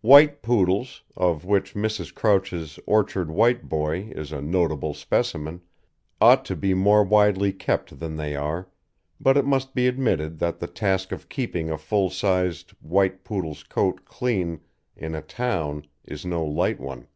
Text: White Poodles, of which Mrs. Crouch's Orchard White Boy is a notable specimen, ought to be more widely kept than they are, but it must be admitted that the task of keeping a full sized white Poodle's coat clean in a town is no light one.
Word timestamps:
White 0.00 0.42
Poodles, 0.42 1.02
of 1.16 1.44
which 1.44 1.74
Mrs. 1.74 2.14
Crouch's 2.14 2.78
Orchard 2.86 3.32
White 3.32 3.68
Boy 3.68 4.12
is 4.14 4.30
a 4.30 4.40
notable 4.40 4.94
specimen, 4.94 5.60
ought 6.20 6.44
to 6.44 6.54
be 6.54 6.72
more 6.72 7.02
widely 7.02 7.52
kept 7.52 7.98
than 7.98 8.14
they 8.14 8.36
are, 8.36 8.68
but 9.18 9.36
it 9.36 9.44
must 9.44 9.74
be 9.74 9.88
admitted 9.88 10.38
that 10.38 10.60
the 10.60 10.68
task 10.68 11.10
of 11.10 11.28
keeping 11.28 11.68
a 11.68 11.76
full 11.76 12.10
sized 12.10 12.70
white 12.80 13.24
Poodle's 13.24 13.64
coat 13.64 14.04
clean 14.04 14.60
in 14.94 15.16
a 15.16 15.20
town 15.20 15.88
is 16.04 16.24
no 16.24 16.44
light 16.44 16.78
one. 16.78 17.08